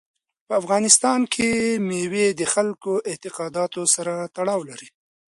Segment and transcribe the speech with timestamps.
[0.47, 1.49] په افغانستان کې
[1.87, 4.89] مېوې د خلکو د اعتقاداتو سره تړاو لري.